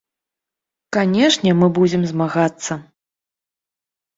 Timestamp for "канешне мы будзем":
0.97-2.01